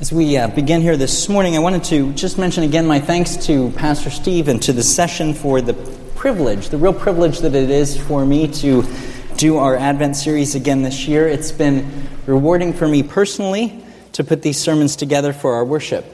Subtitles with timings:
[0.00, 3.36] As we uh, begin here this morning, I wanted to just mention again my thanks
[3.46, 5.74] to Pastor Steve and to the session for the
[6.14, 8.84] privilege, the real privilege that it is for me to
[9.36, 11.26] do our Advent series again this year.
[11.26, 16.06] It's been rewarding for me personally to put these sermons together for our worship.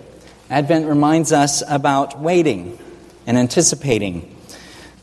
[0.48, 2.78] Advent reminds us about waiting
[3.26, 4.34] and anticipating,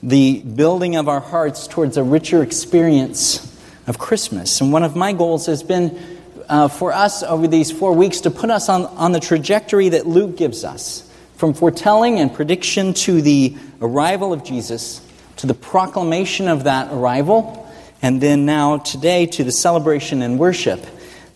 [0.02, 3.48] the building of our hearts towards a richer experience
[3.86, 4.60] of Christmas.
[4.60, 6.21] And one of my goals has been
[6.52, 10.06] uh, for us over these four weeks to put us on, on the trajectory that
[10.06, 15.02] Luke gives us from foretelling and prediction to the arrival of Jesus,
[15.38, 20.86] to the proclamation of that arrival, and then now today to the celebration and worship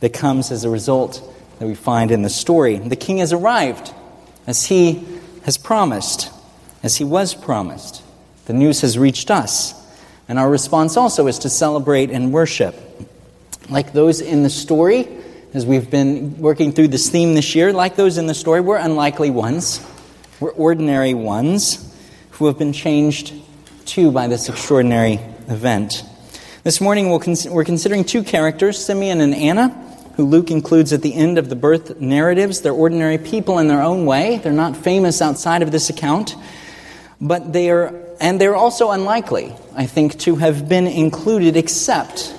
[0.01, 1.21] that comes as a result
[1.59, 2.77] that we find in the story.
[2.77, 3.93] The king has arrived
[4.45, 5.05] as he
[5.45, 6.29] has promised,
[6.83, 8.03] as he was promised.
[8.47, 9.73] The news has reached us,
[10.27, 12.75] and our response also is to celebrate and worship
[13.69, 15.07] like those in the story,
[15.53, 18.77] as we've been working through this theme this year, like those in the story, we're
[18.77, 19.85] unlikely ones.
[20.39, 21.95] We're ordinary ones
[22.31, 23.33] who have been changed
[23.85, 25.13] too by this extraordinary
[25.47, 26.03] event.
[26.63, 29.69] This morning we'll cons- we're considering two characters, Simeon and Anna,
[30.15, 32.61] who Luke includes at the end of the birth narratives.
[32.61, 34.39] They're ordinary people in their own way.
[34.39, 36.35] They're not famous outside of this account,
[37.21, 42.33] but they are, and they're also unlikely, I think, to have been included except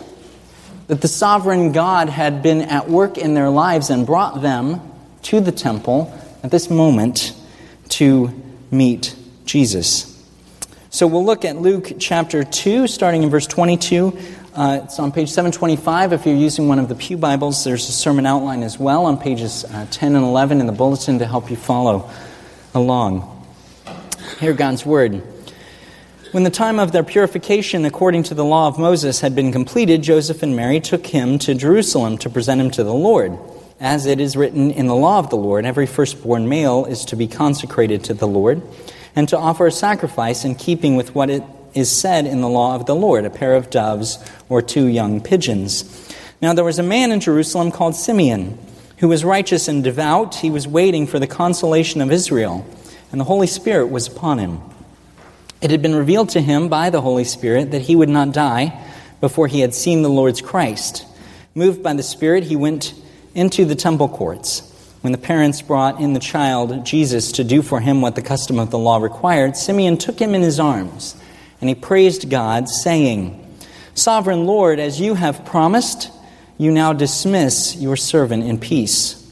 [0.86, 4.80] that the sovereign God had been at work in their lives and brought them
[5.22, 7.34] to the temple at this moment
[7.88, 8.30] to
[8.70, 10.12] meet Jesus.
[10.90, 14.16] So we'll look at Luke chapter 2, starting in verse 22.
[14.54, 16.12] Uh, it's on page 725.
[16.12, 19.18] If you're using one of the Pew Bibles, there's a sermon outline as well on
[19.18, 22.08] pages uh, 10 and 11 in the bulletin to help you follow
[22.74, 23.44] along.
[24.38, 25.22] Hear God's word.
[26.36, 30.02] When the time of their purification according to the law of Moses had been completed,
[30.02, 33.38] Joseph and Mary took him to Jerusalem to present him to the Lord.
[33.80, 37.16] As it is written in the law of the Lord, every firstborn male is to
[37.16, 38.60] be consecrated to the Lord,
[39.16, 42.74] and to offer a sacrifice in keeping with what it is said in the law
[42.74, 44.18] of the Lord a pair of doves
[44.50, 46.14] or two young pigeons.
[46.42, 48.58] Now there was a man in Jerusalem called Simeon,
[48.98, 50.34] who was righteous and devout.
[50.34, 52.66] He was waiting for the consolation of Israel,
[53.10, 54.60] and the Holy Spirit was upon him.
[55.60, 58.78] It had been revealed to him by the Holy Spirit that he would not die
[59.20, 61.06] before he had seen the Lord's Christ.
[61.54, 62.92] Moved by the Spirit, he went
[63.34, 64.72] into the temple courts.
[65.00, 68.58] When the parents brought in the child, Jesus, to do for him what the custom
[68.58, 71.16] of the law required, Simeon took him in his arms,
[71.60, 73.42] and he praised God, saying,
[73.94, 76.10] Sovereign Lord, as you have promised,
[76.58, 79.22] you now dismiss your servant in peace.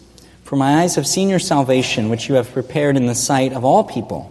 [0.45, 3.65] For my eyes have seen your salvation, which you have prepared in the sight of
[3.65, 4.31] all people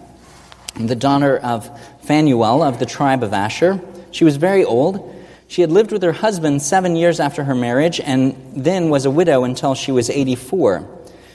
[0.75, 1.69] the daughter of
[2.01, 3.81] Phanuel of the tribe of Asher.
[4.11, 5.15] She was very old.
[5.47, 9.11] She had lived with her husband seven years after her marriage and then was a
[9.11, 10.87] widow until she was 84.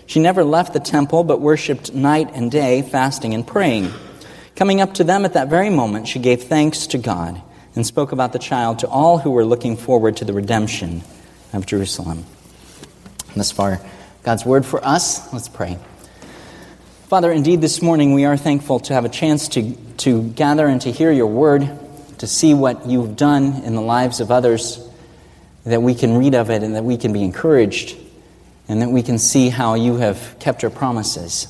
[0.06, 3.92] She never left the temple but worshiped night and day, fasting and praying.
[4.54, 7.42] Coming up to them at that very moment, she gave thanks to God
[7.74, 11.02] and spoke about the child to all who were looking forward to the redemption
[11.52, 12.24] of Jerusalem.
[13.28, 13.80] And Thus far,
[14.22, 15.30] God's word for us.
[15.32, 15.78] Let's pray.
[17.06, 20.80] Father, indeed, this morning we are thankful to have a chance to, to gather and
[20.80, 21.70] to hear your word,
[22.18, 24.80] to see what you've done in the lives of others,
[25.62, 27.96] that we can read of it and that we can be encouraged,
[28.66, 31.46] and that we can see how you have kept your promises.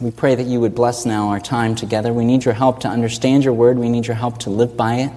[0.00, 2.12] We pray that you would bless now our time together.
[2.12, 4.96] We need your help to understand your word, we need your help to live by
[4.96, 5.12] it,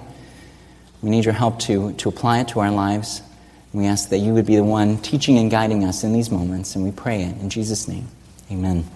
[1.02, 3.22] we need your help to, to apply it to our lives.
[3.72, 6.76] We ask that you would be the one teaching and guiding us in these moments,
[6.76, 8.06] and we pray it in Jesus' name.
[8.52, 8.88] Amen.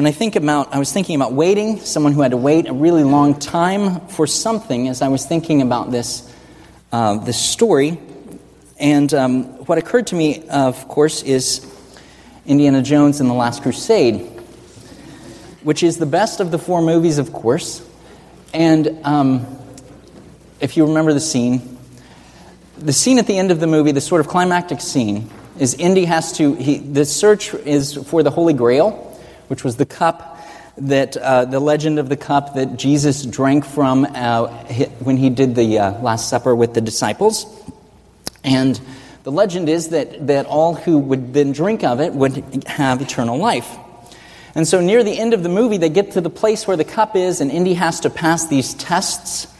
[0.00, 2.72] When I think about, I was thinking about waiting, someone who had to wait a
[2.72, 6.34] really long time for something as I was thinking about this,
[6.90, 8.00] uh, this story.
[8.78, 11.70] And um, what occurred to me, of course, is
[12.46, 14.22] Indiana Jones and the Last Crusade,
[15.64, 17.86] which is the best of the four movies, of course.
[18.54, 19.46] And um,
[20.60, 21.76] if you remember the scene,
[22.78, 26.06] the scene at the end of the movie, the sort of climactic scene, is Indy
[26.06, 29.08] has to, he, the search is for the Holy Grail
[29.50, 30.38] which was the cup
[30.76, 34.46] that uh, the legend of the cup that Jesus drank from uh,
[35.00, 37.44] when he did the uh, Last Supper with the disciples.
[38.44, 38.80] And
[39.24, 43.38] the legend is that, that all who would then drink of it would have eternal
[43.38, 43.76] life.
[44.54, 46.84] And so near the end of the movie, they get to the place where the
[46.84, 49.52] cup is, and Indy has to pass these tests,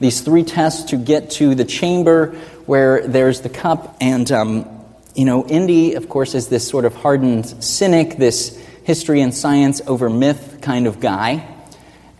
[0.00, 2.32] these three tests to get to the chamber
[2.66, 3.96] where there's the cup.
[4.00, 4.68] And, um,
[5.14, 9.82] you know, Indy, of course, is this sort of hardened cynic, this history and science
[9.88, 11.44] over myth kind of guy,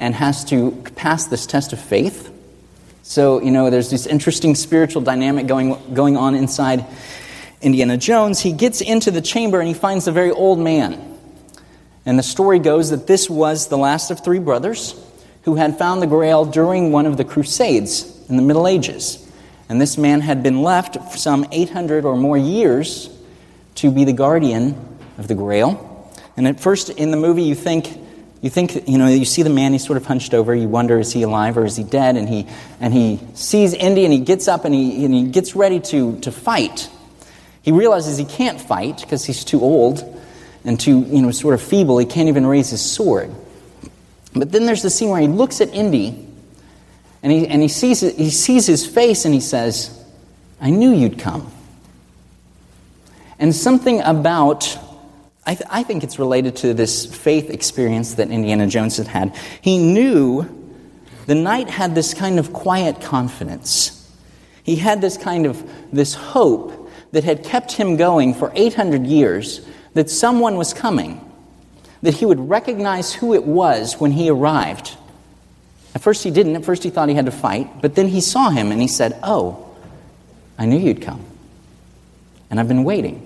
[0.01, 2.33] and has to pass this test of faith.
[3.05, 6.85] So, you know, there's this interesting spiritual dynamic going, going on inside
[7.63, 8.41] Indiana Jones.
[8.41, 11.01] He gets into the chamber and he finds a very old man.
[12.05, 15.01] And the story goes that this was the last of three brothers
[15.43, 19.25] who had found the Grail during one of the Crusades in the Middle Ages.
[19.69, 23.09] And this man had been left for some 800 or more years
[23.77, 24.75] to be the guardian
[25.17, 25.96] of the Grail.
[26.37, 27.89] And at first in the movie, you think
[28.43, 30.99] you think, you know, you see the man, he's sort of hunched over, you wonder,
[30.99, 32.17] is he alive or is he dead?
[32.17, 32.47] And he,
[32.81, 36.21] and he sees Indy and he gets up and he, and he gets ready to,
[36.21, 36.91] to fight.
[37.63, 40.05] He realizes he can't fight because he's too old
[40.65, 41.99] and too, you know, sort of feeble.
[41.99, 43.33] He can't even raise his sword.
[44.35, 46.29] But then there's the scene where he looks at Indy
[47.23, 50.05] and he, and he, sees, he sees his face and he says,
[50.61, 51.51] I knew you'd come.
[53.39, 54.79] And something about
[55.47, 59.37] I, th- I think it's related to this faith experience that Indiana Jones had had.
[59.61, 60.45] He knew
[61.27, 63.93] the knight had this kind of quiet confidence.
[64.65, 69.65] He had this kind of this hope that had kept him going for 800 years
[69.95, 71.21] that someone was coming,
[72.03, 74.97] that he would recognize who it was when he arrived.
[75.95, 76.57] At first he didn't.
[76.57, 78.89] At first he thought he had to fight, but then he saw him and he
[78.89, 79.65] said, "Oh,
[80.59, 81.25] I knew you'd come.
[82.51, 83.26] And I've been waiting."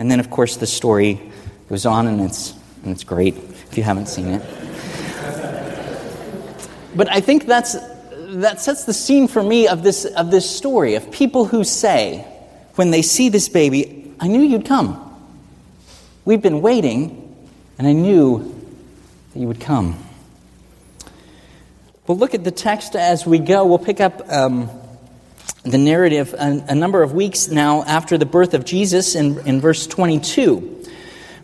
[0.00, 1.20] And then, of course, the story
[1.68, 4.40] goes on, and it's, and it's great if you haven't seen it.
[6.96, 7.76] But I think that's,
[8.38, 12.26] that sets the scene for me of this, of this story of people who say,
[12.76, 15.06] when they see this baby, I knew you'd come.
[16.24, 17.36] We've been waiting,
[17.76, 18.58] and I knew
[19.34, 20.02] that you would come.
[22.06, 23.66] We'll look at the text as we go.
[23.66, 24.70] We'll pick up um,
[25.62, 29.60] the narrative a, a, number of weeks now after the birth of Jesus in, in
[29.60, 30.84] verse 22.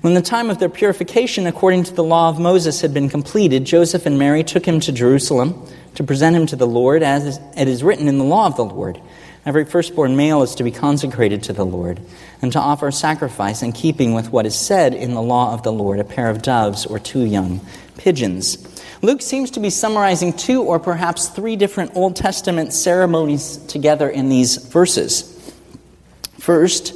[0.00, 3.64] When the time of their purification according to the law of Moses had been completed,
[3.64, 5.66] Joseph and Mary took him to Jerusalem
[5.96, 8.64] to present him to the Lord, as it is written in the law of the
[8.64, 9.00] Lord.
[9.44, 12.00] Every firstborn male is to be consecrated to the Lord,
[12.42, 15.62] and to offer a sacrifice in keeping with what is said in the law of
[15.62, 17.60] the Lord a pair of doves or two young
[17.96, 18.58] pigeons.
[19.02, 24.28] Luke seems to be summarizing two or perhaps three different Old Testament ceremonies together in
[24.28, 25.32] these verses.
[26.38, 26.94] First,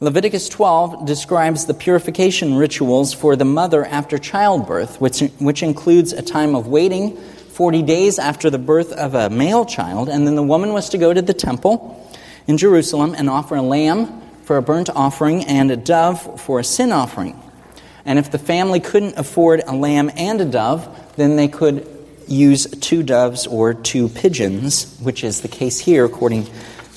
[0.00, 6.22] Leviticus 12 describes the purification rituals for the mother after childbirth, which, which includes a
[6.22, 10.42] time of waiting 40 days after the birth of a male child, and then the
[10.44, 12.08] woman was to go to the temple
[12.46, 16.64] in Jerusalem and offer a lamb for a burnt offering and a dove for a
[16.64, 17.36] sin offering.
[18.04, 21.86] And if the family couldn't afford a lamb and a dove, then they could
[22.26, 26.48] use two doves or two pigeons, which is the case here according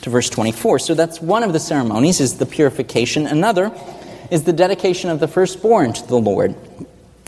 [0.01, 0.79] to verse 24.
[0.79, 3.27] So that's one of the ceremonies is the purification.
[3.27, 3.71] Another
[4.29, 6.55] is the dedication of the firstborn to the Lord.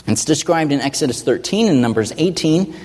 [0.07, 2.75] It's described in Exodus 13 and Numbers 18.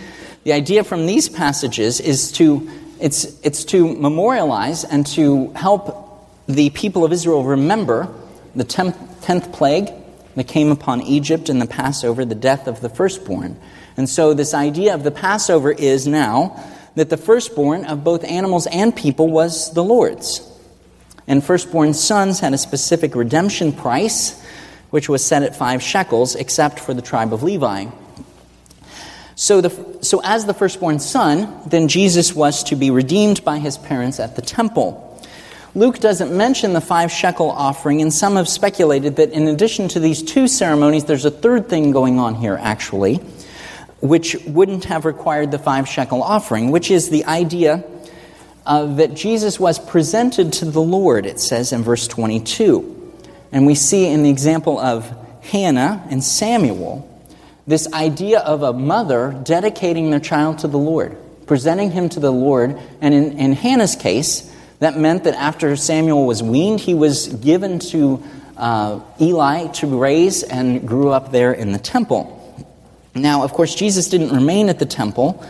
[0.44, 2.70] The idea from these passages is to
[3.00, 8.12] it's, it's to memorialize and to help the people of Israel remember
[8.56, 9.92] the tenth, tenth plague
[10.38, 13.56] that came upon Egypt and the Passover, the death of the firstborn.
[13.96, 16.64] And so, this idea of the Passover is now
[16.94, 20.40] that the firstborn of both animals and people was the Lord's.
[21.26, 24.42] And firstborn sons had a specific redemption price,
[24.90, 27.86] which was set at five shekels, except for the tribe of Levi.
[29.34, 33.78] So, the, so as the firstborn son, then Jesus was to be redeemed by his
[33.78, 35.07] parents at the temple.
[35.78, 40.00] Luke doesn't mention the five shekel offering, and some have speculated that in addition to
[40.00, 43.20] these two ceremonies, there's a third thing going on here, actually
[44.00, 47.84] which wouldn't have required the five shekel offering, which is the idea
[48.66, 52.94] uh, that Jesus was presented to the Lord, it says in verse 22.
[53.50, 55.10] And we see in the example of
[55.42, 57.04] Hannah and Samuel
[57.66, 61.16] this idea of a mother dedicating their child to the Lord,
[61.46, 62.78] presenting him to the Lord.
[63.00, 67.78] And in, in Hannah's case, that meant that after Samuel was weaned, he was given
[67.80, 68.22] to
[68.56, 72.34] uh, Eli to raise and grew up there in the temple.
[73.14, 75.44] Now, of course, Jesus didn't remain at the temple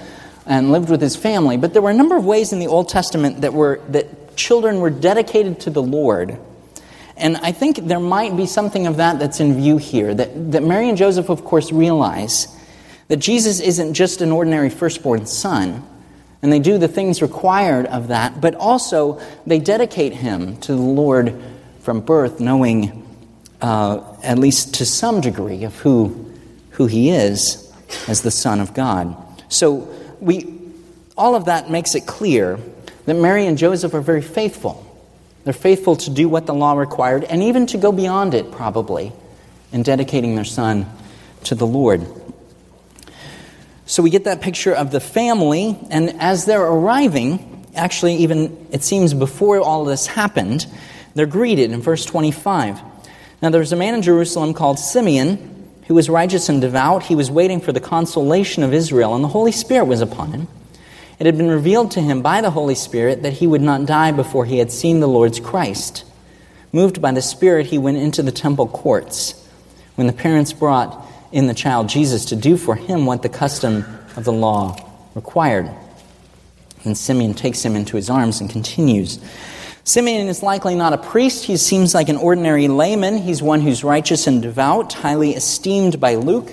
[0.47, 2.89] and lived with his family, but there were a number of ways in the Old
[2.89, 6.39] Testament that were that children were dedicated to the Lord.
[7.17, 10.15] And I think there might be something of that that's in view here.
[10.15, 12.47] That, that Mary and Joseph, of course, realize
[13.09, 15.85] that Jesus isn't just an ordinary firstborn son,
[16.43, 20.81] And they do the things required of that, but also they dedicate him to the
[20.81, 21.41] Lord
[21.81, 23.07] from birth, knowing
[23.61, 26.33] uh, at least to some degree of who,
[26.71, 27.73] who he is
[28.07, 29.17] as the Son of God.
[29.49, 29.89] So
[30.21, 30.55] we,
[31.17, 32.59] all of that makes it clear
[33.07, 34.85] that Mary and Joseph are very faithful.
[35.45, 39.13] They're faithful to do what the law required and even to go beyond it, probably,
[39.73, 40.87] in dedicating their son
[41.45, 42.07] to the Lord.
[43.89, 48.83] So we get that picture of the family, and as they're arriving, actually, even it
[48.83, 50.67] seems before all this happened,
[51.15, 52.83] they're greeted in verse 25.
[53.41, 57.05] Now there was a man in Jerusalem called Simeon who was righteous and devout.
[57.05, 60.49] He was waiting for the consolation of Israel, and the Holy Spirit was upon him.
[61.19, 64.13] It had been revealed to him by the Holy Spirit that he would not die
[64.13, 66.05] before he had seen the Lord's Christ.
[66.73, 69.49] Moved by the Spirit, he went into the temple courts.
[69.95, 73.85] When the parents brought in the child Jesus to do for him what the custom
[74.17, 74.77] of the law
[75.15, 75.71] required.
[76.85, 79.19] And Simeon takes him into his arms and continues.
[79.85, 81.45] Simeon is likely not a priest.
[81.45, 83.19] He seems like an ordinary layman.
[83.19, 86.53] He's one who's righteous and devout, highly esteemed by Luke.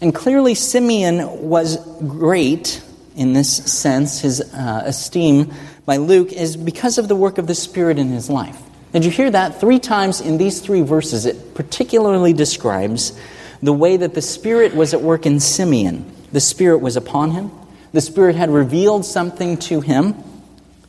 [0.00, 2.82] And clearly, Simeon was great
[3.16, 5.52] in this sense, his uh, esteem
[5.86, 8.60] by Luke, is because of the work of the Spirit in his life.
[8.92, 9.60] Did you hear that?
[9.60, 13.18] Three times in these three verses, it particularly describes
[13.64, 16.04] the way that the Spirit was at work in Simeon.
[16.32, 17.50] The Spirit was upon him,
[17.92, 20.14] the Spirit had revealed something to him,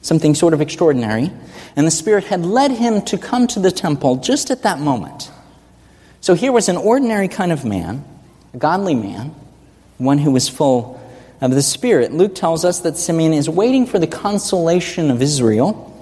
[0.02, 1.32] something sort of extraordinary,
[1.78, 5.32] and the Spirit had led him to come to the temple just at that moment.
[6.20, 8.04] So here was an ordinary kind of man,
[8.54, 9.34] a godly man,
[9.98, 11.00] one who was full
[11.40, 12.12] of the Spirit.
[12.12, 15.94] Luke tells us that Simeon is waiting for the consolation of Israel.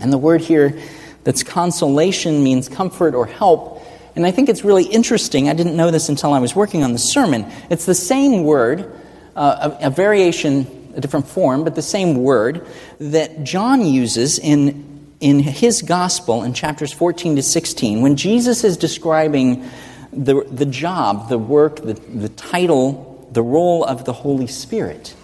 [0.00, 0.80] And the word here
[1.24, 3.77] that's consolation means comfort or help.
[4.18, 5.48] And I think it's really interesting.
[5.48, 7.46] I didn't know this until I was working on the sermon.
[7.70, 8.92] It's the same word,
[9.36, 12.66] uh, a, a variation, a different form, but the same word
[12.98, 18.76] that John uses in, in his gospel in chapters 14 to 16 when Jesus is
[18.76, 19.70] describing
[20.12, 25.14] the, the job, the work, the, the title the role of the Holy Spirit.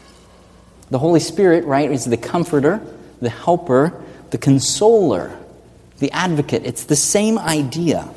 [0.91, 2.81] The Holy Spirit, right, is the comforter,
[3.21, 5.37] the helper, the consoler,
[5.99, 6.65] the advocate.
[6.65, 8.09] It's the same idea.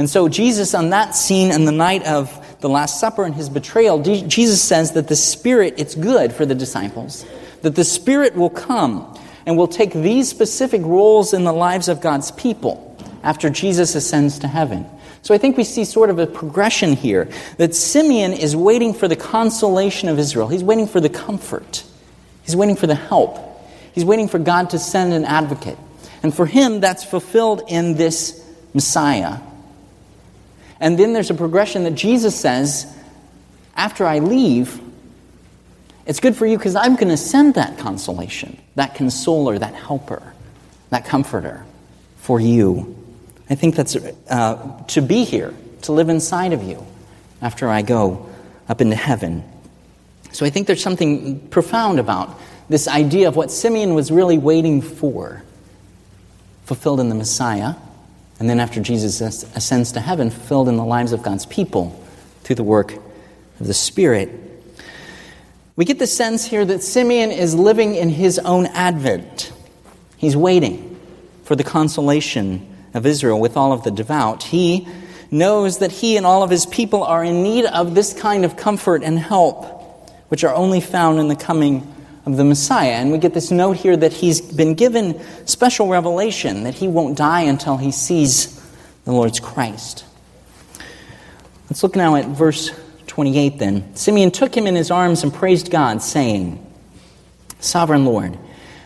[0.00, 3.50] And so, Jesus, on that scene in the night of the Last Supper and his
[3.50, 7.26] betrayal, Jesus says that the Spirit, it's good for the disciples,
[7.60, 9.14] that the Spirit will come
[9.44, 14.38] and will take these specific roles in the lives of God's people after Jesus ascends
[14.38, 14.86] to heaven.
[15.20, 17.28] So I think we see sort of a progression here
[17.58, 20.48] that Simeon is waiting for the consolation of Israel.
[20.48, 21.84] He's waiting for the comfort.
[22.44, 23.38] He's waiting for the help.
[23.92, 25.76] He's waiting for God to send an advocate.
[26.22, 28.42] And for him, that's fulfilled in this
[28.72, 29.40] Messiah.
[30.80, 32.92] And then there's a progression that Jesus says,
[33.76, 34.80] after I leave,
[36.06, 40.32] it's good for you because I'm going to send that consolation, that consoler, that helper,
[40.88, 41.64] that comforter
[42.16, 42.96] for you.
[43.50, 46.84] I think that's uh, to be here, to live inside of you
[47.42, 48.28] after I go
[48.68, 49.44] up into heaven.
[50.32, 54.80] So I think there's something profound about this idea of what Simeon was really waiting
[54.80, 55.42] for,
[56.64, 57.74] fulfilled in the Messiah,
[58.40, 61.90] and then after Jesus ascends to heaven, fulfilled in the lives of God's people
[62.42, 62.94] through the work
[63.60, 64.30] of the Spirit.
[65.76, 69.52] We get the sense here that Simeon is living in his own advent.
[70.16, 70.98] He's waiting
[71.44, 74.88] for the consolation of Israel with all of the devout, he
[75.30, 78.56] knows that he and all of his people are in need of this kind of
[78.56, 79.64] comfort and help,
[80.28, 81.86] which are only found in the coming
[82.26, 82.92] of the Messiah.
[82.92, 87.16] And we get this note here that he's been given special revelation, that he won't
[87.16, 88.56] die until he sees
[89.04, 90.04] the Lord's Christ.
[91.68, 92.70] Let's look now at verse
[93.06, 93.94] 28 then.
[93.94, 96.64] Simeon took him in his arms and praised God, saying,
[97.60, 98.38] Sovereign Lord,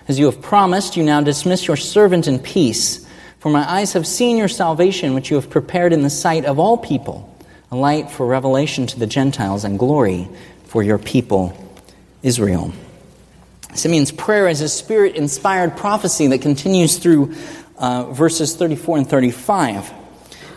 [0.09, 3.05] as you have promised, you now dismiss your servant in peace
[3.45, 6.59] for my eyes have seen your salvation, which you have prepared in the sight of
[6.59, 7.31] all people,
[7.71, 10.27] a light for revelation to the Gentiles and glory
[10.65, 11.55] for your people,
[12.23, 12.73] Israel.
[13.75, 17.35] Simeon's prayer is a spirit inspired prophecy that continues through
[17.77, 19.93] uh, verses 34 and 35.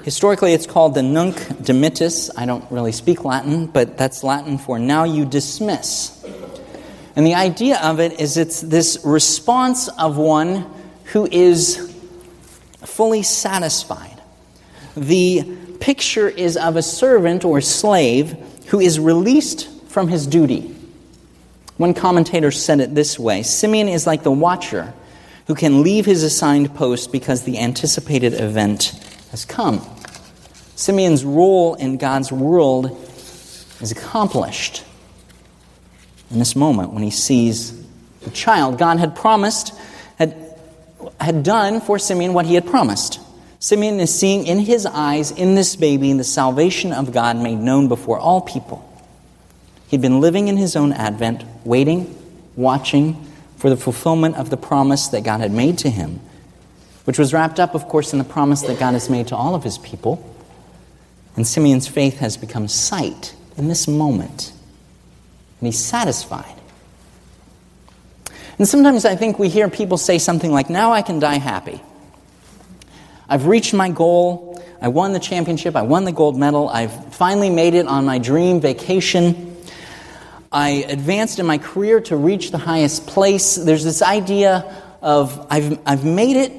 [0.03, 2.29] Historically, it's called the Nunc Dimittis.
[2.37, 6.23] I don't really speak Latin, but that's Latin for now you dismiss.
[7.15, 10.71] And the idea of it is it's this response of one
[11.05, 11.91] who is
[12.85, 14.21] fully satisfied.
[14.95, 20.76] The picture is of a servant or slave who is released from his duty.
[21.77, 24.93] One commentator said it this way Simeon is like the watcher
[25.47, 28.93] who can leave his assigned post because the anticipated event
[29.31, 29.81] has come.
[30.75, 32.91] Simeon's role in God's world
[33.81, 34.83] is accomplished.
[36.29, 37.85] in this moment when he sees
[38.21, 38.77] the child.
[38.77, 39.73] God had promised,
[40.17, 40.35] had,
[41.19, 43.19] had done for Simeon what he had promised.
[43.59, 47.87] Simeon is seeing in his eyes, in this baby, the salvation of God made known
[47.87, 48.86] before all people.
[49.87, 52.15] He'd been living in his own advent, waiting,
[52.55, 53.25] watching
[53.57, 56.19] for the fulfillment of the promise that God had made to him,
[57.05, 59.55] which was wrapped up, of course, in the promise that God has made to all
[59.55, 60.35] of his people.
[61.35, 64.51] And Simeon's faith has become sight in this moment,
[65.59, 66.53] and he's satisfied.
[68.59, 71.81] And sometimes I think we hear people say something like, Now I can die happy.
[73.29, 74.61] I've reached my goal.
[74.81, 75.75] I won the championship.
[75.75, 76.69] I won the gold medal.
[76.69, 79.56] I've finally made it on my dream vacation.
[80.51, 83.55] I advanced in my career to reach the highest place.
[83.55, 86.51] There's this idea of I've, I've made it,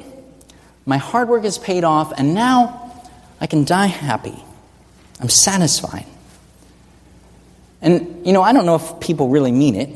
[0.84, 3.02] my hard work has paid off, and now
[3.40, 4.36] I can die happy.
[5.20, 6.06] I'm satisfied.
[7.80, 9.90] And, you know, I don't know if people really mean it.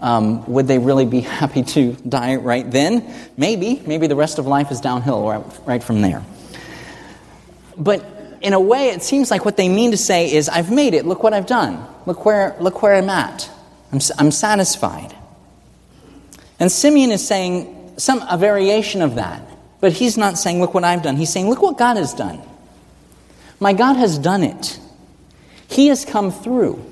[0.00, 3.14] Um, would they really be happy to die right then?
[3.36, 3.82] Maybe.
[3.86, 6.24] Maybe the rest of life is downhill right, right from there.
[7.76, 8.04] But
[8.40, 11.04] in a way, it seems like what they mean to say is, I've made it.
[11.04, 11.86] Look what I've done.
[12.06, 13.50] Look where, look where I'm at.
[13.92, 15.14] I'm, I'm satisfied.
[16.58, 19.42] And Simeon is saying some, a variation of that.
[19.80, 21.16] But he's not saying, Look what I've done.
[21.16, 22.40] He's saying, Look what God has done.
[23.58, 24.78] My God has done it.
[25.68, 26.84] He has come through.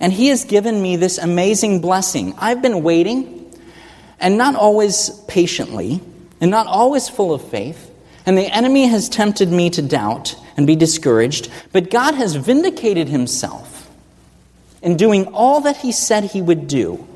[0.00, 2.34] And He has given me this amazing blessing.
[2.38, 3.52] I've been waiting,
[4.18, 6.00] and not always patiently,
[6.40, 7.88] and not always full of faith.
[8.24, 11.50] And the enemy has tempted me to doubt and be discouraged.
[11.72, 13.69] But God has vindicated Himself
[14.82, 17.06] in doing all that He said He would do.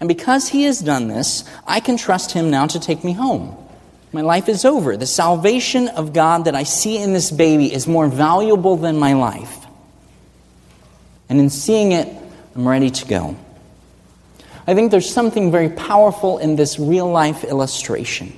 [0.00, 3.56] And because He has done this, I can trust Him now to take me home.
[4.12, 4.96] My life is over.
[4.96, 9.14] The salvation of God that I see in this baby is more valuable than my
[9.14, 9.66] life.
[11.28, 12.08] And in seeing it,
[12.54, 13.36] I'm ready to go.
[14.66, 18.32] I think there's something very powerful in this real life illustration.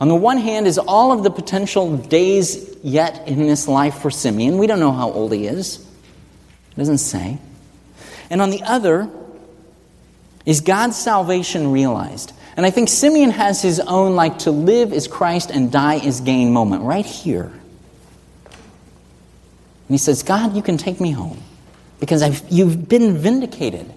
[0.00, 4.10] On the one hand, is all of the potential days yet in this life for
[4.10, 4.58] Simeon.
[4.58, 5.83] We don't know how old he is,
[6.76, 7.38] it doesn't say.
[8.30, 9.08] And on the other,
[10.46, 12.32] is God's salvation realized?
[12.56, 16.20] And I think Simeon has his own, like, to live is Christ and die is
[16.20, 17.52] gain moment right here.
[18.46, 21.42] And he says, God, you can take me home
[22.00, 23.92] because I've, you've been vindicated.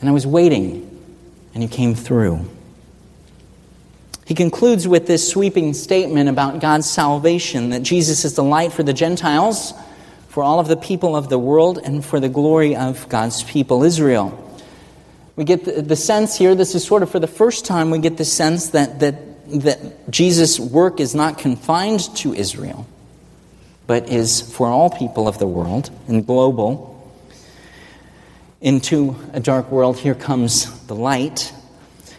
[0.00, 0.90] And I was waiting,
[1.54, 2.40] and you came through.
[4.26, 8.82] He concludes with this sweeping statement about God's salvation that Jesus is the light for
[8.82, 9.72] the Gentiles,
[10.34, 13.84] for all of the people of the world, and for the glory of God's people,
[13.84, 14.36] Israel.
[15.36, 18.00] We get the, the sense here, this is sort of for the first time, we
[18.00, 19.14] get the sense that, that,
[19.62, 22.84] that Jesus' work is not confined to Israel
[23.86, 26.90] but is for all people of the world and global.
[28.60, 31.52] Into a dark world, here comes the light.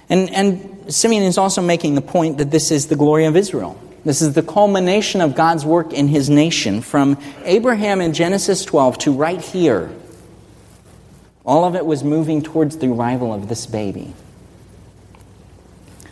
[0.10, 3.82] And, and Simeon is also making the point that this is the glory of Israel.
[4.06, 9.00] This is the culmination of God's work in his nation from Abraham in Genesis 12
[9.00, 9.90] to right here.
[11.44, 14.14] All of it was moving towards the arrival of this baby.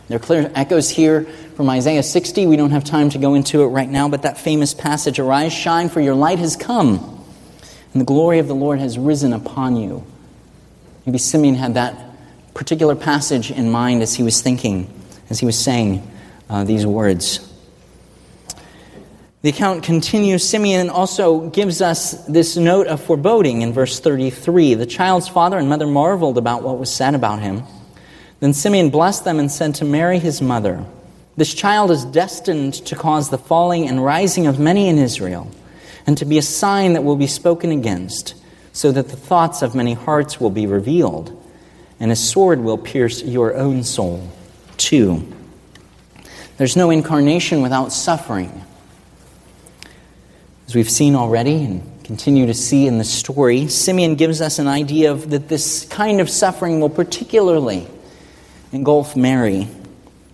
[0.08, 1.22] There are clear echoes here
[1.54, 2.46] from Isaiah 60.
[2.46, 5.52] We don't have time to go into it right now, but that famous passage Arise,
[5.52, 7.24] shine, for your light has come,
[7.92, 10.04] and the glory of the Lord has risen upon you.
[11.06, 11.96] Maybe Simeon had that
[12.54, 14.92] particular passage in mind as he was thinking,
[15.30, 16.08] as he was saying
[16.50, 17.53] uh, these words.
[19.44, 20.48] The account continues.
[20.48, 24.72] Simeon also gives us this note of foreboding in verse 33.
[24.72, 27.62] The child's father and mother marveled about what was said about him.
[28.40, 30.86] Then Simeon blessed them and said to Mary, his mother,
[31.36, 35.50] This child is destined to cause the falling and rising of many in Israel,
[36.06, 38.36] and to be a sign that will be spoken against,
[38.72, 41.38] so that the thoughts of many hearts will be revealed,
[42.00, 44.26] and a sword will pierce your own soul,
[44.78, 45.30] too.
[46.56, 48.64] There's no incarnation without suffering.
[50.66, 54.66] As we've seen already and continue to see in the story, Simeon gives us an
[54.66, 57.86] idea of that this kind of suffering will particularly
[58.72, 59.68] engulf Mary.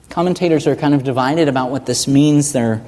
[0.09, 2.53] Commentators are kind of divided about what this means.
[2.53, 2.83] There are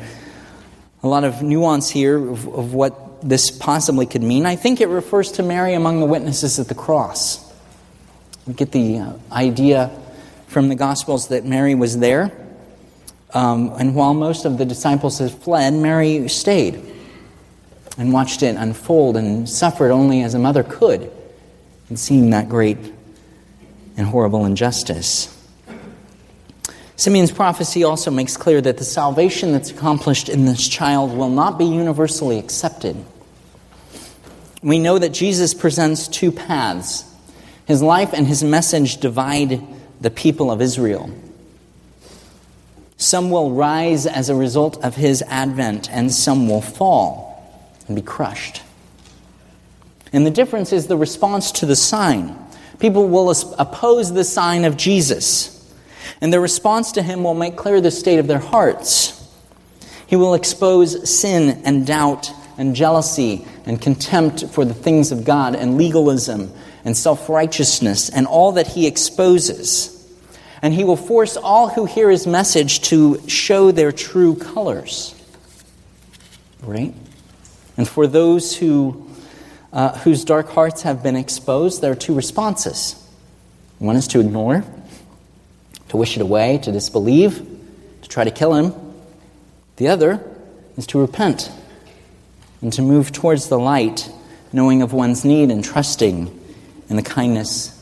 [1.02, 4.46] a lot of nuance here of, of what this possibly could mean.
[4.46, 7.52] I think it refers to Mary among the witnesses at the cross.
[8.46, 9.90] We get the uh, idea
[10.46, 12.30] from the Gospels that Mary was there.
[13.34, 16.91] Um, and while most of the disciples had fled, Mary stayed
[17.98, 21.10] and watched it unfold and suffered only as a mother could
[21.90, 22.78] in seeing that great
[23.96, 25.28] and horrible injustice.
[26.96, 31.58] Simeon's prophecy also makes clear that the salvation that's accomplished in this child will not
[31.58, 32.96] be universally accepted.
[34.62, 37.04] we know that Jesus presents two paths.
[37.66, 39.60] His life and his message divide
[40.00, 41.10] the people of Israel.
[42.96, 47.31] Some will rise as a result of his advent, and some will fall
[47.92, 48.62] and be crushed.
[50.14, 52.36] And the difference is the response to the sign.
[52.78, 55.74] People will oppose the sign of Jesus,
[56.20, 59.18] and their response to him will make clear the state of their hearts.
[60.06, 65.54] He will expose sin and doubt and jealousy and contempt for the things of God
[65.54, 66.50] and legalism
[66.84, 69.90] and self righteousness and all that he exposes.
[70.62, 75.14] And he will force all who hear his message to show their true colors.
[76.62, 76.94] Right?
[77.76, 79.08] And for those who,
[79.72, 82.96] uh, whose dark hearts have been exposed, there are two responses.
[83.78, 84.64] One is to ignore,
[85.88, 87.38] to wish it away, to disbelieve,
[88.02, 88.74] to try to kill him.
[89.76, 90.20] The other
[90.76, 91.50] is to repent
[92.60, 94.10] and to move towards the light,
[94.52, 96.40] knowing of one's need and trusting
[96.88, 97.78] in the kindness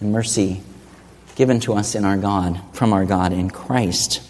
[0.00, 0.62] and mercy
[1.34, 4.20] given to us in our God, from our God in Christ.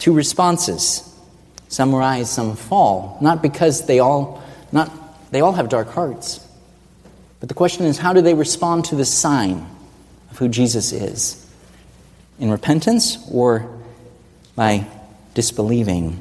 [0.00, 1.08] Two responses.
[1.72, 4.92] Some rise, some fall, not because they all not
[5.30, 6.46] they all have dark hearts.
[7.40, 9.66] But the question is how do they respond to the sign
[10.30, 11.50] of who Jesus is?
[12.38, 13.74] In repentance or
[14.54, 14.86] by
[15.32, 16.20] disbelieving?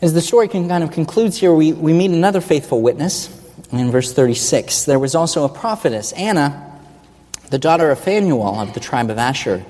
[0.00, 3.28] As the story kind of concludes here, we, we meet another faithful witness
[3.72, 4.84] in verse 36.
[4.84, 6.72] There was also a prophetess, Anna,
[7.50, 9.64] the daughter of Phanuel of the tribe of Asher.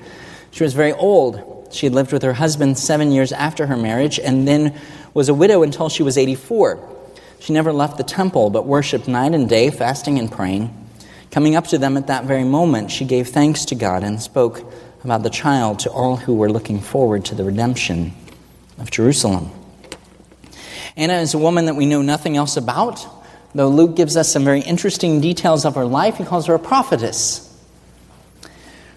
[0.50, 1.49] She was very old.
[1.70, 4.78] She had lived with her husband seven years after her marriage and then
[5.14, 6.88] was a widow until she was 84.
[7.38, 10.76] She never left the temple, but worshiped night and day, fasting and praying.
[11.30, 14.62] Coming up to them at that very moment, she gave thanks to God and spoke
[15.04, 18.12] about the child to all who were looking forward to the redemption
[18.78, 19.50] of Jerusalem.
[20.96, 23.06] Anna is a woman that we know nothing else about,
[23.54, 26.16] though Luke gives us some very interesting details of her life.
[26.16, 27.46] He calls her a prophetess.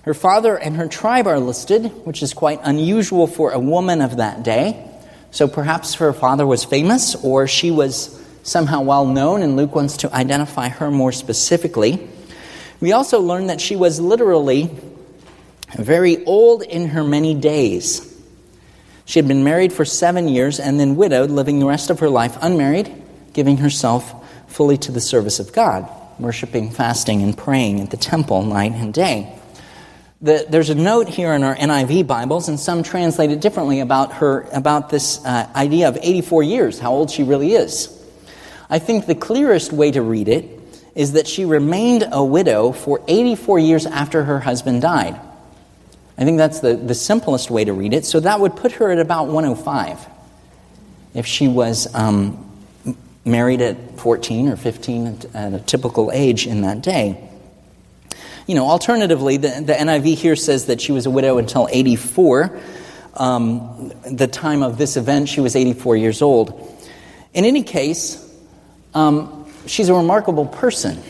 [0.04, 4.18] Her father and her tribe are listed, which is quite unusual for a woman of
[4.18, 4.89] that day.
[5.32, 9.98] So perhaps her father was famous or she was somehow well known, and Luke wants
[9.98, 12.08] to identify her more specifically.
[12.82, 14.70] We also learn that she was literally
[15.78, 18.10] very old in her many days.
[19.06, 22.10] She had been married for seven years and then widowed, living the rest of her
[22.10, 22.94] life unmarried,
[23.32, 24.13] giving herself
[24.48, 25.89] fully to the service of God,
[26.20, 29.39] worshiping, fasting, and praying at the temple night and day.
[30.24, 34.14] The, there's a note here in our NIV Bibles, and some translate it differently about
[34.14, 37.90] her about this uh, idea of 84 years, how old she really is.
[38.70, 40.46] I think the clearest way to read it
[40.96, 45.20] is that she remained a widow for 84 years after her husband died.
[46.18, 48.06] I think that's the, the simplest way to read it.
[48.06, 50.08] So that would put her at about 105
[51.14, 52.50] if she was um,
[53.26, 57.30] married at 14 or 15 at a typical age in that day.
[58.46, 62.60] You know, alternatively, the, the NIV here says that she was a widow until 84.
[63.16, 66.52] Um, the time of this event, she was 84 years old.
[67.34, 68.20] In any case,
[68.94, 71.02] um, she's a remarkable person.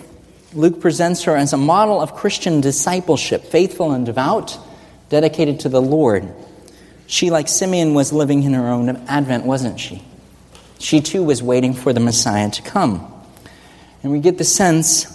[0.54, 4.58] Luke presents her as a model of Christian discipleship, faithful and devout
[5.10, 6.32] dedicated to the Lord.
[7.08, 10.04] She, like Simeon, was living in her own advent, wasn't she?
[10.80, 13.12] She too was waiting for the Messiah to come.
[14.04, 15.13] And we get the sense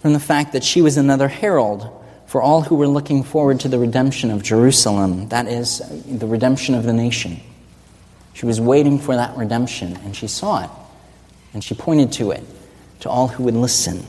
[0.00, 1.88] from the fact that she was another herald
[2.26, 6.74] for all who were looking forward to the redemption of Jerusalem, that is, the redemption
[6.74, 7.40] of the nation.
[8.34, 10.70] She was waiting for that redemption, and she saw it,
[11.52, 12.44] and she pointed to it
[13.00, 14.06] to all who would listen.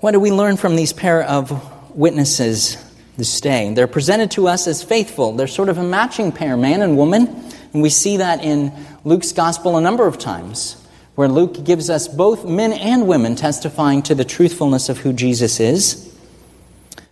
[0.00, 1.50] What do we learn from these pair of
[1.94, 2.76] witnesses
[3.16, 3.72] this day.
[3.74, 5.32] They're presented to us as faithful.
[5.32, 7.28] They're sort of a matching pair, man and woman.
[7.72, 8.72] And we see that in
[9.04, 10.81] Luke's gospel a number of times,
[11.14, 15.60] where Luke gives us both men and women testifying to the truthfulness of who Jesus
[15.60, 16.08] is.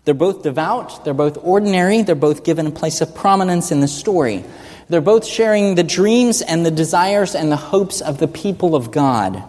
[0.05, 3.89] They're both devout, they're both ordinary, they're both given a place of prominence in the
[3.89, 4.45] story.
[4.89, 8.91] They're both sharing the dreams and the desires and the hopes of the people of
[8.91, 9.43] God.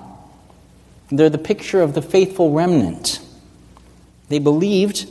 [1.09, 3.19] They're the picture of the faithful remnant.
[4.29, 5.07] They believed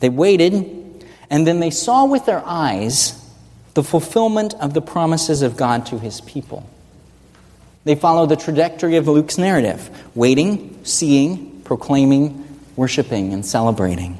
[0.00, 3.14] they waited, and then they saw with their eyes
[3.74, 6.68] the fulfillment of the promises of God to his people.
[7.88, 12.46] They follow the trajectory of Luke's narrative waiting, seeing, proclaiming,
[12.76, 14.18] worshiping, and celebrating.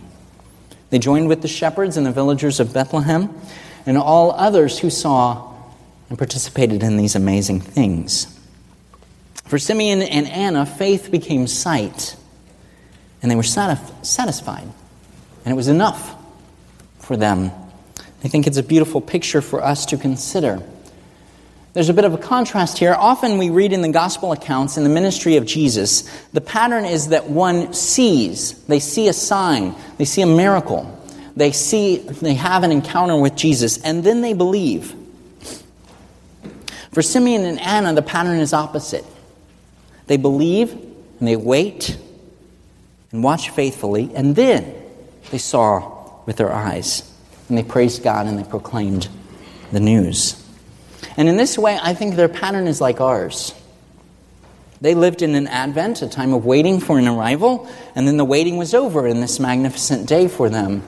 [0.89, 3.29] They joined with the shepherds and the villagers of Bethlehem
[3.85, 5.53] and all others who saw
[6.09, 8.41] and participated in these amazing things.
[9.45, 12.17] For Simeon and Anna, faith became sight,
[13.21, 14.69] and they were satisfied.
[15.45, 16.15] And it was enough
[17.01, 17.51] for them.
[18.25, 20.63] I think it's a beautiful picture for us to consider
[21.79, 22.93] There's a bit of a contrast here.
[22.93, 27.11] Often we read in the gospel accounts in the ministry of Jesus, the pattern is
[27.11, 30.93] that one sees, they see a sign, they see a miracle,
[31.37, 34.93] they see, they have an encounter with Jesus, and then they believe.
[36.91, 39.05] For Simeon and Anna, the pattern is opposite.
[40.09, 41.97] They believe and they wait
[43.13, 44.75] and watch faithfully, and then
[45.31, 47.09] they saw with their eyes,
[47.49, 49.07] and they praised God and they proclaimed
[49.71, 50.45] the news.
[51.19, 53.53] And in this way, I think their pattern is like ours.
[54.81, 58.25] They lived in an Advent, a time of waiting for an arrival, and then the
[58.25, 60.85] waiting was over in this magnificent day for them,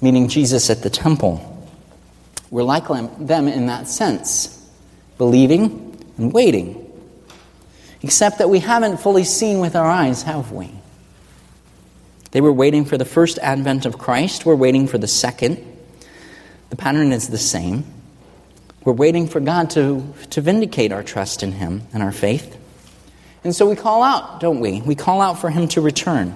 [0.00, 1.46] meeting Jesus at the temple.
[2.50, 4.68] We're like them in that sense,
[5.18, 6.84] believing and waiting.
[8.02, 10.72] Except that we haven't fully seen with our eyes, have we?
[12.32, 15.64] They were waiting for the first advent of Christ, we're waiting for the second.
[16.70, 17.84] The pattern is the same.
[18.84, 22.56] We're waiting for God to, to vindicate our trust in Him and our faith.
[23.44, 24.80] And so we call out, don't we?
[24.80, 26.34] We call out for Him to return.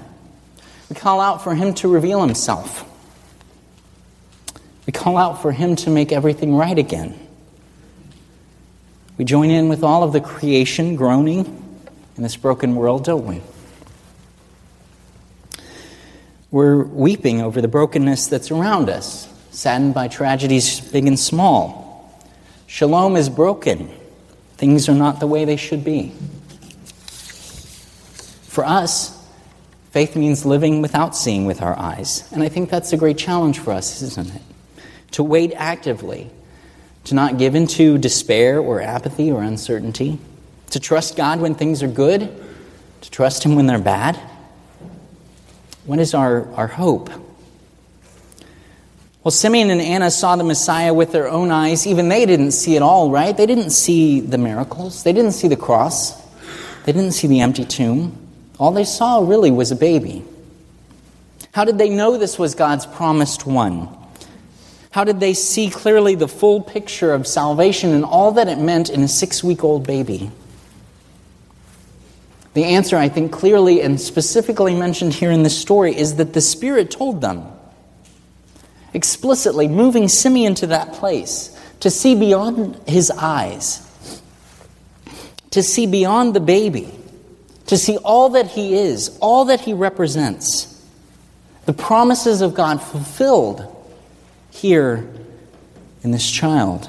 [0.89, 2.91] We call out for Him to reveal Himself.
[4.87, 7.19] We call out for Him to make everything right again.
[9.17, 11.47] We join in with all of the creation groaning
[12.17, 13.41] in this broken world, don't we?
[16.51, 21.84] We're weeping over the brokenness that's around us, saddened by tragedies big and small.
[22.75, 23.89] Shalom is broken.
[24.57, 26.13] Things are not the way they should be.
[28.49, 29.17] For us,
[29.93, 32.29] faith means living without seeing with our eyes.
[32.33, 34.43] And I think that's a great challenge for us, isn't it?
[35.13, 36.33] To wait actively,
[37.05, 40.19] to not give into despair or apathy or uncertainty,
[40.71, 42.29] to trust God when things are good,
[43.03, 44.19] to trust Him when they're bad.
[45.85, 47.09] What is our, our hope?
[49.25, 51.87] Well, Simeon and Anna saw the Messiah with their own eyes.
[51.87, 53.35] Even they didn't see it all, right?
[53.35, 56.13] They didn't see the miracles, they didn't see the cross,
[56.85, 58.19] they didn't see the empty tomb.
[58.59, 60.27] All they saw really was a baby.
[61.53, 63.89] How did they know this was God's promised one?
[64.91, 68.91] How did they see clearly the full picture of salvation and all that it meant
[68.91, 70.31] in a six week old baby?
[72.53, 76.43] The answer, I think, clearly and specifically mentioned here in this story is that the
[76.43, 77.54] Spirit told them
[78.95, 84.21] explicitly moving Simeon to that place to see beyond his eyes,
[85.51, 86.91] to see beyond the baby,
[87.67, 90.71] to see all that he is, all that he represents,
[91.67, 93.71] the promises of God fulfilled
[94.51, 95.07] here
[96.03, 96.89] in this child.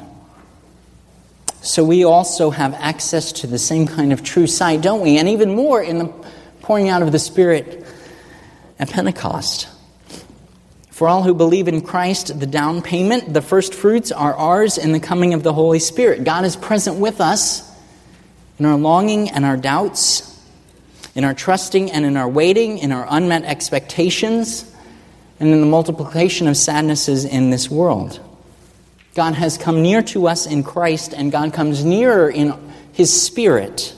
[1.62, 5.18] So we also have access to the same kind of true sight, don't we?
[5.18, 6.14] And even more in the
[6.62, 7.86] pouring out of the Spirit
[8.78, 9.68] at Pentecost.
[10.96, 14.94] For all who believe in Christ, the down payment, the first fruits are ours in
[14.94, 16.24] the coming of the Holy Spirit.
[16.24, 17.70] God is present with us
[18.58, 20.42] in our longing and our doubts,
[21.14, 24.74] in our trusting and in our waiting, in our unmet expectations,
[25.38, 28.22] and in the multiplication of sadnesses in this world.
[29.16, 32.54] God has come near to us in Christ, and God comes nearer in
[32.94, 33.94] His Spirit,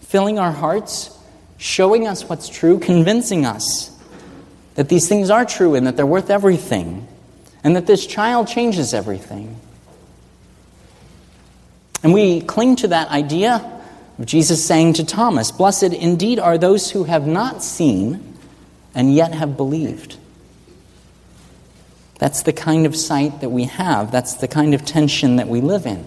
[0.00, 1.10] filling our hearts,
[1.56, 3.95] showing us what's true, convincing us
[4.76, 7.08] that these things are true and that they're worth everything,
[7.64, 9.58] and that this child changes everything.
[12.02, 13.82] And we cling to that idea
[14.18, 18.34] of Jesus saying to Thomas, Blessed indeed are those who have not seen
[18.94, 20.16] and yet have believed.
[22.18, 24.10] That's the kind of sight that we have.
[24.10, 26.06] That's the kind of tension that we live in.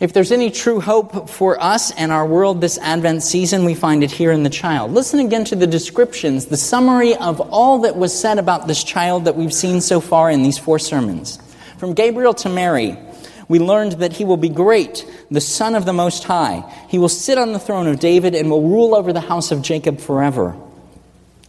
[0.00, 4.02] If there's any true hope for us and our world this Advent season, we find
[4.02, 4.90] it here in the child.
[4.90, 9.26] Listen again to the descriptions, the summary of all that was said about this child
[9.26, 11.38] that we've seen so far in these four sermons.
[11.78, 12.98] From Gabriel to Mary,
[13.46, 16.64] we learned that he will be great, the Son of the Most High.
[16.88, 19.62] He will sit on the throne of David and will rule over the house of
[19.62, 20.56] Jacob forever.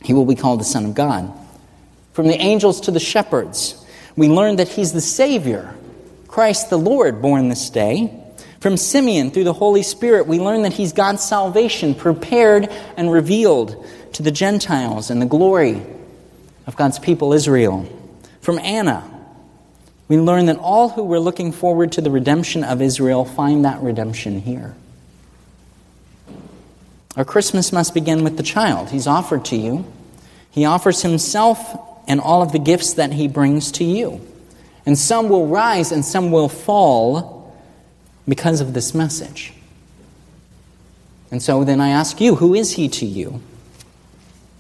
[0.04, 1.34] He will be called the Son of God.
[2.14, 3.84] From the angels to the shepherds,
[4.16, 5.74] we learned that he's the Savior,
[6.28, 8.22] Christ the Lord, born this day.
[8.66, 13.86] From Simeon, through the Holy Spirit, we learn that he's God's salvation prepared and revealed
[14.14, 15.84] to the Gentiles and the glory
[16.66, 17.88] of God's people, Israel.
[18.42, 19.08] From Anna,
[20.08, 23.84] we learn that all who were looking forward to the redemption of Israel find that
[23.84, 24.74] redemption here.
[27.16, 28.90] Our Christmas must begin with the child.
[28.90, 29.86] He's offered to you.
[30.50, 31.62] He offers himself
[32.08, 34.28] and all of the gifts that he brings to you.
[34.88, 37.35] And some will rise and some will fall
[38.28, 39.54] because of this message.
[41.32, 43.42] And so then I ask you, who is he to you?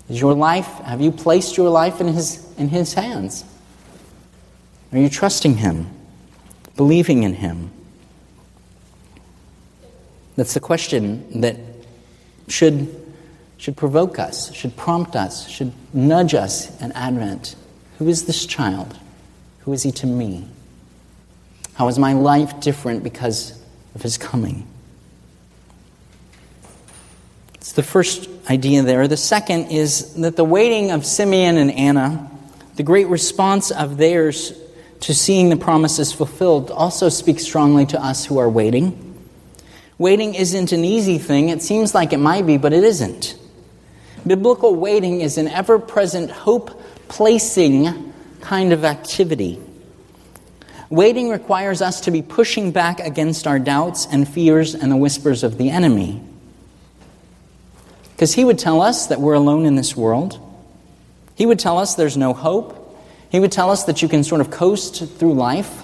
[0.09, 3.43] Is your life, have you placed your life in his, in his hands?
[4.91, 5.87] Are you trusting him,
[6.75, 7.71] believing in him?
[10.35, 11.57] That's the question that
[12.47, 12.93] should,
[13.57, 17.55] should provoke us, should prompt us, should nudge us in Advent.
[17.97, 18.99] Who is this child?
[19.59, 20.47] Who is he to me?
[21.75, 23.61] How is my life different because
[23.93, 24.65] of his coming?
[27.55, 29.07] It's the first idea there.
[29.07, 32.31] The second is that the waiting of Simeon and Anna,
[32.75, 34.53] the great response of theirs
[35.01, 39.01] to seeing the promises fulfilled, also speaks strongly to us who are waiting.
[39.97, 41.49] Waiting isn't an easy thing.
[41.49, 43.37] It seems like it might be, but it isn't.
[44.25, 49.59] Biblical waiting is an ever present hope placing kind of activity.
[50.95, 55.43] Waiting requires us to be pushing back against our doubts and fears and the whispers
[55.43, 56.23] of the enemy.
[58.13, 60.39] Because he would tell us that we're alone in this world.
[61.35, 62.97] He would tell us there's no hope.
[63.29, 65.83] He would tell us that you can sort of coast through life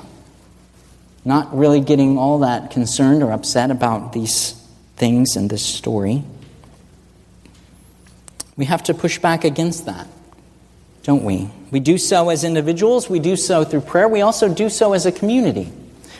[1.25, 4.53] not really getting all that concerned or upset about these
[4.95, 6.23] things and this story.
[8.55, 10.07] We have to push back against that,
[11.03, 11.49] don't we?
[11.71, 15.05] We do so as individuals, we do so through prayer, we also do so as
[15.05, 15.71] a community.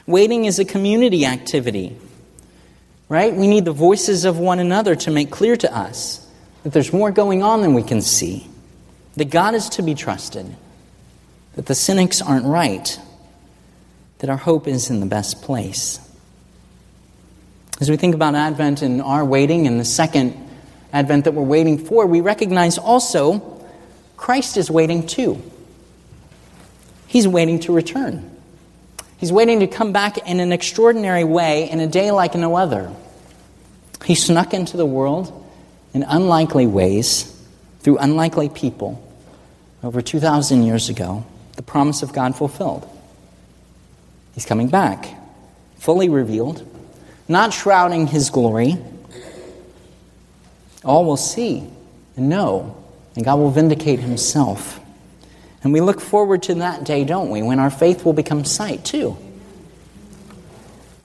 [0.07, 1.95] Waiting is a community activity,
[3.09, 3.35] right?
[3.35, 6.27] We need the voices of one another to make clear to us
[6.63, 8.47] that there's more going on than we can see,
[9.17, 10.55] that God is to be trusted,
[11.55, 12.99] that the cynics aren't right,
[14.19, 15.99] that our hope is in the best place.
[17.79, 20.35] As we think about Advent and our waiting and the second
[20.93, 23.60] Advent that we're waiting for, we recognize also
[24.21, 25.41] Christ is waiting too.
[27.07, 28.29] He's waiting to return.
[29.17, 32.93] He's waiting to come back in an extraordinary way in a day like no other.
[34.05, 35.33] He snuck into the world
[35.95, 37.35] in unlikely ways
[37.79, 39.03] through unlikely people
[39.81, 42.87] over 2,000 years ago, the promise of God fulfilled.
[44.35, 45.09] He's coming back,
[45.79, 46.63] fully revealed,
[47.27, 48.77] not shrouding his glory.
[50.85, 51.67] All will see
[52.15, 52.80] and know,
[53.15, 54.79] and God will vindicate himself.
[55.63, 58.83] And we look forward to that day, don't we, when our faith will become sight
[58.83, 59.17] too.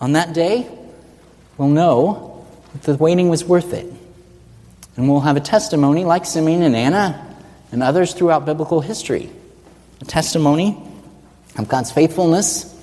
[0.00, 0.68] On that day,
[1.58, 3.86] we'll know that the waiting was worth it.
[4.96, 7.36] And we'll have a testimony like Simeon and Anna
[7.70, 9.30] and others throughout biblical history.
[10.00, 10.82] A testimony
[11.58, 12.74] of God's faithfulness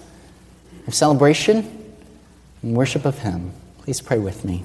[0.88, 1.96] of celebration
[2.62, 3.52] and worship of Him.
[3.80, 4.64] Please pray with me.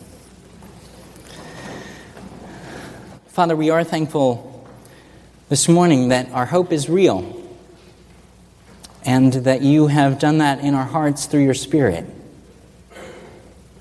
[3.29, 4.48] Father, we are thankful
[5.49, 7.35] this morning that our hope is real
[9.05, 12.05] and that you have done that in our hearts through your Spirit.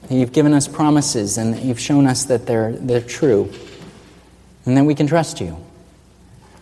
[0.09, 3.51] You've given us promises and you've shown us that they're, they're true
[4.65, 5.57] and that we can trust you.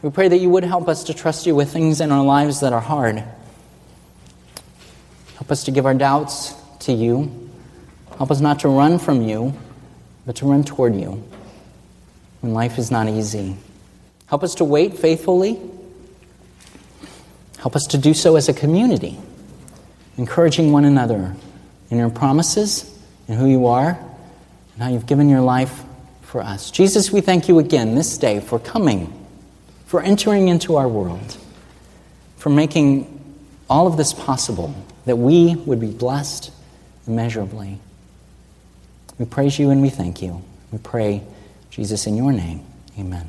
[0.02, 2.62] We pray that you would help us to trust you with things in our lives
[2.62, 3.24] that are hard
[5.46, 7.52] Help us to give our doubts to you.
[8.18, 9.54] Help us not to run from you,
[10.26, 11.24] but to run toward you
[12.42, 13.56] when life is not easy.
[14.28, 15.60] Help us to wait faithfully.
[17.60, 19.18] Help us to do so as a community,
[20.18, 21.36] encouraging one another
[21.90, 23.98] in your promises and who you are
[24.74, 25.84] and how you've given your life
[26.22, 26.70] for us.
[26.70, 29.14] Jesus, we thank you again this day for coming,
[29.86, 31.38] for entering into our world,
[32.38, 33.12] for making
[33.70, 36.52] all of this possible that we would be blessed
[37.08, 37.80] immeasurably.
[39.18, 40.44] We praise you and we thank you.
[40.72, 41.24] We pray,
[41.70, 42.66] Jesus, in your name.
[43.00, 43.28] Amen.